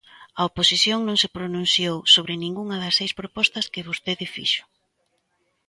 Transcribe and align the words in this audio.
A 0.39 0.41
oposición 0.49 0.99
non 1.03 1.17
se 1.21 1.29
pronunciou 1.37 1.95
sobre 2.13 2.39
ningunha 2.43 2.77
das 2.83 2.95
seis 2.99 3.13
propostas 3.19 3.65
que 3.73 3.85
vostede 3.89 4.25
fixo. 4.35 4.63